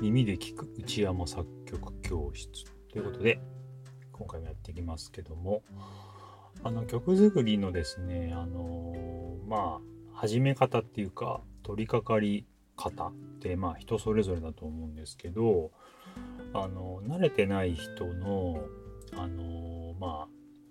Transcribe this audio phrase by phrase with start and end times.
[0.00, 3.40] 耳で聞く内山作曲教室ということで
[4.12, 5.62] 今回もやっていきますけども
[6.62, 8.94] あの曲作りのですねあの
[9.48, 9.80] まあ
[10.12, 12.46] 始め方っていうか取り掛かり
[12.76, 15.70] 方ってまあ人それぞれだと思うんですけど
[16.52, 18.60] あの慣れてない人の
[19.16, 20.28] あのまあ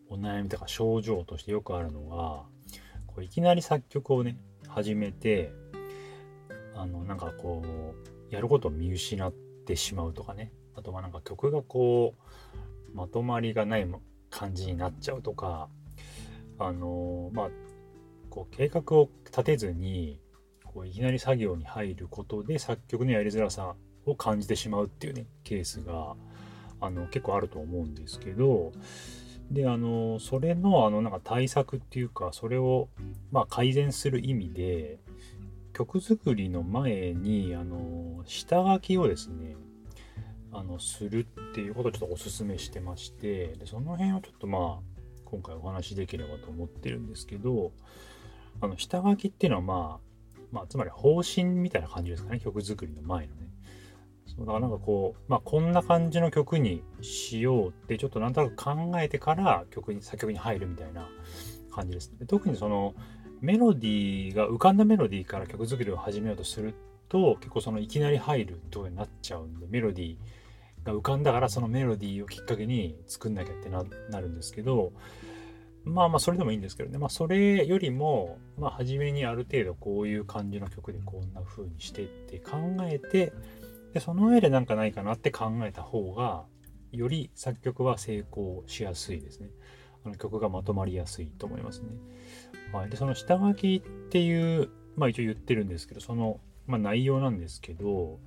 [0.09, 2.43] お悩みとか症状としてよくあるのが
[3.07, 4.37] こういきなり作曲をね
[4.67, 5.51] 始めて
[6.75, 10.51] あのなんかこうやることを見失ってしまうとかね。
[10.75, 12.15] あとはなんか曲がこ
[12.93, 13.87] うまとまりがない
[14.29, 15.69] 感じになっちゃうとか。
[16.57, 17.49] あのまあ
[18.29, 20.19] こう計画を立てずに
[20.63, 23.75] こういきなり作業に入ることで作曲のやりづらさ
[24.05, 26.15] を感じてしまうっていうねケースが
[26.81, 28.71] あの結構あると思うんですけど。
[29.51, 32.89] であのそれのあのなんか対策っていうかそれを
[33.31, 34.97] まあ改善する意味で
[35.75, 39.57] 曲作りの前にあの下書きをですね
[40.53, 47.73] あのするっていうことをちょっとお勧めしてましてでその辺をちょっとまあ今回お話しできればと思ってるんですけど
[48.61, 53.49] あの下書きっていうのはまあ、まあ、つまり方針みたいな感じですかね曲作りの前のね
[54.27, 61.09] そうだからなんかこう、まあ、こんな感じの曲にしようってちょっとなんとなく考えてから曲に作曲に入るみたいな
[61.69, 62.17] 感じです。
[62.17, 62.95] で特にその
[63.41, 66.73] メロディーが浮かんだメロディーから曲作りを始めようとする
[67.09, 70.17] と結構そのいきなり入るとこになっちゃうんでメロディー
[70.85, 73.83] が浮かんだからそのメロディーをきっかけに作んなきゃってな
[74.19, 74.93] るんですけど
[75.83, 83.33] まあまあそれでもいいんですけどねまあそれよりもまあ初めにある程度こういう感じの曲でこんな風にしてって考えて
[83.93, 86.45] でその上で何かないかなって考えた方が
[86.91, 89.49] より作曲は成功しやすいですね。
[90.05, 91.89] あの曲がまとまりやすいと思いますね。
[92.71, 98.19] はい、でその下書きっていうまあ一応言ってるんですけどその、まあ、内容なんですけど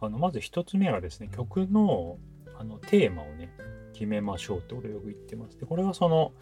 [0.00, 2.18] あのまず1つ目はですね曲の
[2.58, 3.50] あのテーマをね
[3.92, 5.58] 決めましょうってことをよく言ってます。
[5.58, 6.32] でこれはその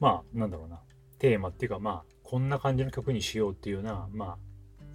[0.00, 0.80] まあなんだろうな
[1.18, 4.38] テーマっていうかまあこんな感じの曲にしようっていうようなまあ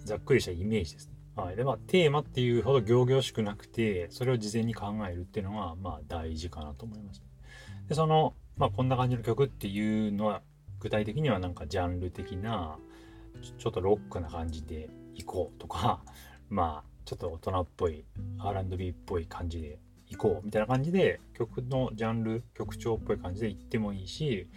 [0.04, 1.16] ざっくりしたイメージですね。
[1.36, 1.56] はい。
[1.56, 7.22] で、まあ、テーマっていうほど行々しくなくて、それを事前に考えるっていうのが、まあ、大事かなと思います。
[7.88, 10.42] で、その、まあ、こんな感じの曲っていうのは、
[10.80, 12.78] 具体的にはなんかジャンル的な、
[13.58, 16.02] ちょっとロックな感じでいこうとか、
[16.48, 18.04] まあ、ちょっと大人っぽい、
[18.38, 19.78] R&B っぽい感じで
[20.08, 24.48] いこうみたいな感じで、曲のジャンル、曲調っぽい感じでいってもいいし、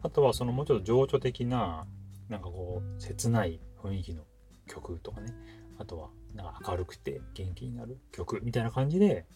[0.00, 1.86] あとはそのもうちょっと情緒的な、
[2.28, 4.24] なんかこう、切ない雰囲気の
[4.66, 5.34] 曲とかね、
[5.78, 9.26] あとはなんか明るくて元気になる曲みたいな感じで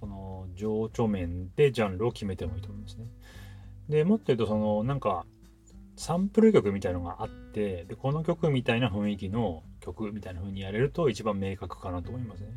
[0.00, 3.06] その情緒面でジャンルを決めてもいいと思いますね。
[3.88, 5.24] でもっと言うとそのなんか
[5.96, 12.48] サンプル曲みたいのがあってでこの曲みたいな雰囲気の曲みたいな風にやれると一番明確かなと思いますね。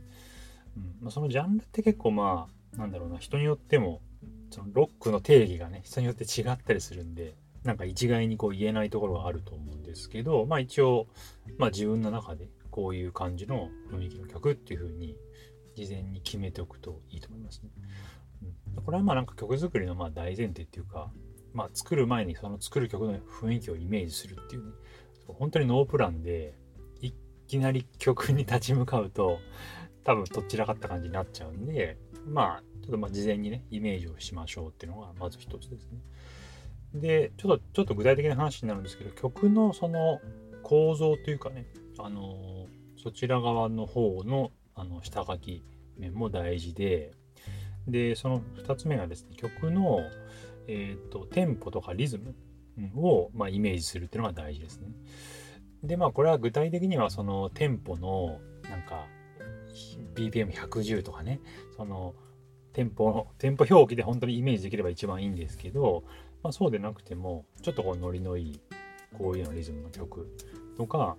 [0.78, 4.02] うんまあ、そのジャンルって結構まあなんだろうな人によっても
[4.52, 11.08] そのロックの定義がね人によって違ったりするんでなんか一概にこう言えないところがあると思うんですけどまあ一応、
[11.58, 15.16] まあ、自分の中でこういう感じの雰囲気の曲っていう風に
[15.76, 17.70] 事前に決めておくといいと思いますね。
[18.84, 21.12] これはまあなんか曲作りのまあ大前提っていうか、
[21.54, 24.72] まあ、作る前にその作る曲の雰囲気をイメージするっていうね
[25.28, 26.56] 本当にノープランで
[27.02, 27.14] い
[27.48, 29.40] きなり曲に立ち向かうと
[30.04, 31.98] 多分どちらかった感じになっちゃうんで
[32.28, 36.00] まあちょっとまあ事前にねイメージをしましょうっていうのがまず一つですね。
[36.94, 40.20] でちょっとちょっと具体的な話になるんですけど曲のその
[40.64, 41.66] 構造というかね
[41.98, 42.68] あの
[43.02, 45.64] そちら側の方のあの下書き
[45.98, 47.14] 面も大事で
[47.88, 50.00] でその2つ目がですね曲の、
[50.68, 52.34] えーと、テンポとかリズム
[52.96, 54.88] を、まあ、イメージするっていうのが大事ですね。
[55.84, 59.06] でまあこれは具体的にはそのテンポのなんか
[60.16, 61.40] BPM110 とかね
[61.78, 62.16] その
[62.74, 66.04] テンポテンポ表記で本当にイメージできれば一番いいんですけど、
[66.44, 68.60] まあ、そうでなくてもちょっとこうノリのいい
[69.18, 70.28] こういうのリズムの曲
[70.76, 71.18] とか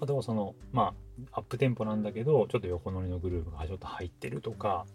[0.00, 0.94] あとはそのま
[1.32, 4.86] あアップテンポなんだけどちょっと横乗りのグルーヴがちょっと入ってるとか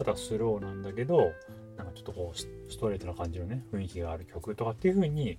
[0.00, 1.32] あとはスローなんだけど
[1.76, 5.38] なんかちょっとこうストレートな感じのね雰囲気がある曲とかっていう風に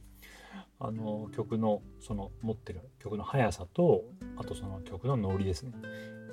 [0.79, 4.03] あの曲のその持ってる曲の速さと
[4.37, 5.71] あとその曲のノリですね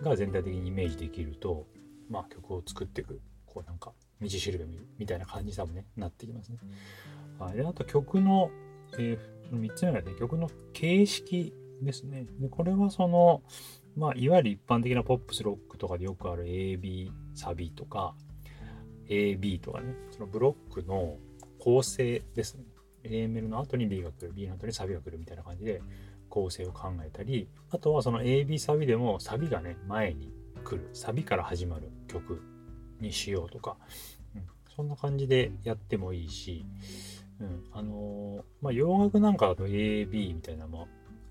[0.02, 1.66] が全体的にイメージできると
[2.10, 4.66] まあ曲を作っていくこうなんか道しるべ
[4.98, 6.58] みたいな感じ多分ねなってきますね。
[7.38, 8.50] はい、であと曲の、
[8.98, 12.26] えー、3つ目がね曲の形式ですね。
[12.38, 13.42] で、これはその、
[13.96, 18.14] まあ、いわゆる一般的なポップスロックとかでよくある AB サビとか
[19.08, 21.16] AB とかね、そのブロックの
[21.58, 22.64] 構成ですね。
[23.04, 25.80] A メロの後に B が来る、B の後にサビが来るみたいな感じで
[26.28, 30.32] 構成を考えたり、あとはその AB サビでもサビがね、前に
[30.64, 32.42] 来る、サビから始まる曲
[33.00, 33.76] にしようとか、
[34.34, 34.42] うん、
[34.74, 36.66] そんな感じでやってもいいし、
[37.40, 40.86] うん、あのー、まあ、洋楽なんかだと AB みたいな、ま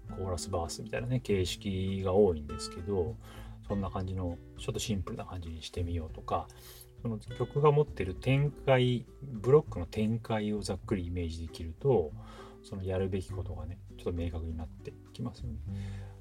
[0.10, 3.16] あ、コーラスバースみたいなね、形式が多いんですけど、
[3.68, 6.48] そんな感じの、ちょっとシンプルな感じにしてみようとか、
[7.02, 12.12] その曲が持ってる展開、ブロックの展開をざっくりイメージできると、
[12.64, 15.58] そのやるべきことがね、ちょっと明確になってきますよね。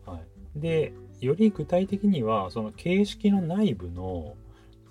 [0.05, 4.37] はい、で、より具体的には、その形式の内部の、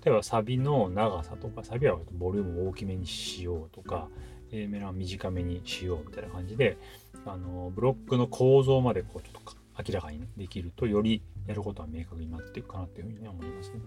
[0.04, 4.08] 例えばサビの長さとか、サビはボリュームを大きめにしようとか、
[4.52, 6.76] A メロは短めにしようみたいな感じで、
[7.24, 13.80] あのブロックの構造までこうちょっと明らかにできると、よりやることは明確になっていくかなというふうに思いますね。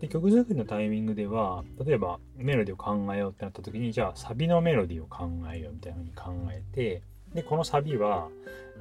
[0.00, 7.02] で、曲作りのタイミングでは、例えばメロディを考えようってなった時に、じゃあサビのメロディーを考えようみたいなふうに考えて、
[7.34, 8.28] で、このサビは、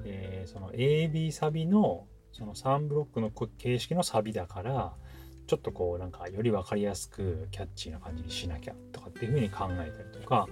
[0.06, 4.94] えー、その AB サビのその3ブロックの形式のサビだから、
[5.48, 10.48] ちょっとこうなんかより分かりやすくキャッチーな感じにしなきゃとかっていうふうに考えたりとか、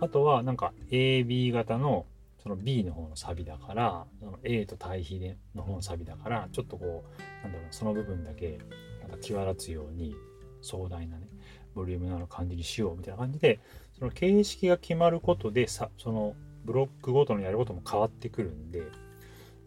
[0.00, 2.06] あとはなんか AB 型の
[2.42, 8.58] その B の方のサビだから、その A と対比での方のサビだから、ちょっとこう、なんだろう、その部分だけ
[9.00, 10.14] なんか際立つように
[10.62, 11.28] 壮大なね、
[11.74, 13.60] ボリュームのある感じにしようみたいな感じで、
[13.98, 16.34] その形式が決まることでさ、その
[16.64, 18.82] ブロックごとのやることも変わってくるんで、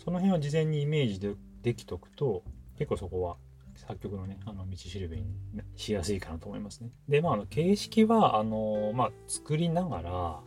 [0.03, 2.43] その辺を事前にイメージでできとくと、
[2.77, 3.37] 結構そこは
[3.75, 5.25] 作曲のね、あの道しるべに
[5.75, 6.89] しやすいかなと思いますね。
[7.07, 10.39] で、まあ、あの形式は、あの、まあ、作りながら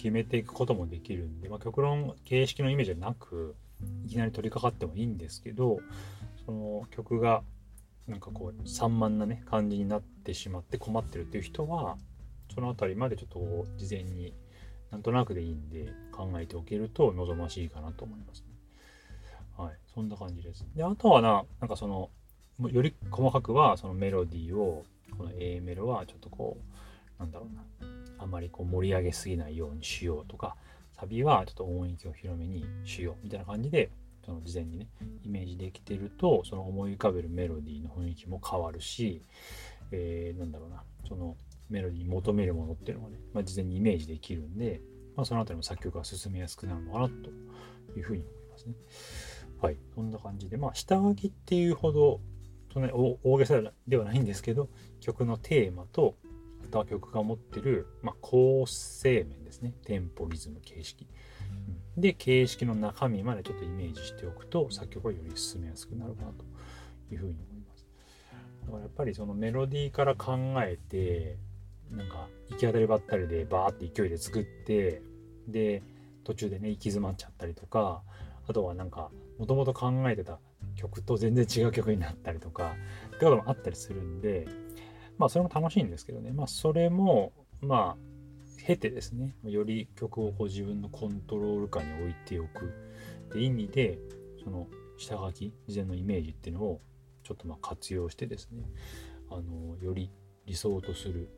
[0.00, 3.54] 決めていくこともできるんで、まあ、極論形式のイメージはなく、
[4.06, 5.78] いきなり取り掛かってもいいんですけど、
[6.46, 7.42] その曲が
[8.08, 11.96] なんかこう散漫なね感じになってしまって困ってるっていう人は
[12.54, 13.38] その辺りまでちょっと
[13.76, 14.34] 事前に
[14.90, 18.46] なんとなくでいいんで考えておけると望ましいかなと思いますね。
[19.56, 20.66] はい、そんな感じです。
[20.74, 22.10] で、あとはな、なんかその
[22.68, 24.84] より細かくはそのメロディーを
[25.16, 27.62] この A メロはちょっとこうなんだろうな
[28.20, 30.56] あまりこう盛り上げすぎないようにしようとか
[30.98, 33.90] サビはちょっと音域を広めにしようみたいな感じで
[34.24, 34.86] その事前にね
[35.24, 39.22] イメージできてるとその思い浮かべるメロディーの雰囲気も変わるし、
[39.92, 41.36] えー、なんだろうなその
[41.70, 44.80] メロディーに求めるものっていうのがね、まあ、事前にイメージできるんで、
[45.16, 47.14] まあ、その辺りも作曲が進めやすくなるのかなと
[47.96, 48.74] いうふうに思いますね。
[49.62, 52.20] はい、そんな感じで、まあ、下書きっていうほど
[52.78, 54.68] ね、大げさではないんですけど、
[55.00, 56.14] 曲のテーマと、
[56.70, 59.74] あとは曲が持ってる、まあ、構成面ですね。
[59.84, 61.08] テンポ、リズム、形式。
[61.96, 66.44] で、形式の中身までちょっとイメージしておくと、作曲はより進めやすくなるかなと
[67.12, 67.86] いうふうに思います。
[68.62, 71.38] だからやっぱりそのメロディーから考えて、
[71.90, 75.02] なんか行き当たりばったりでバーって勢いで作って、
[75.48, 75.82] で、
[76.22, 78.04] 途中でね、行き詰まっちゃったりとか、
[78.46, 80.38] あとはなんか、もともと考えてた
[80.76, 82.76] 曲と全然違う曲になったりとか
[83.08, 84.46] ってこともあったりするんで
[85.20, 92.66] まあそれも楽しいんですけどねまあそれもまあ経てですねより曲をこう自分のコントロール下に置いておく
[93.28, 93.98] って意味で
[94.42, 94.66] その
[94.98, 96.80] 下書き事前のイメージっていうのを
[97.22, 98.64] ちょっとまあ活用してですね
[99.30, 100.10] あのより
[100.46, 101.28] 理想とする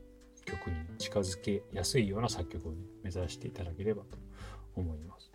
[0.44, 4.18] 曲に近づけやすいような作曲を、ね、目指していただければと
[4.76, 5.30] 思います。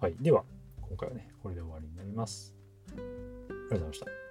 [0.00, 0.16] はい。
[0.20, 0.44] では、
[0.80, 2.54] 今回はね、これで終わりになります。
[2.90, 4.27] ありがとうございました。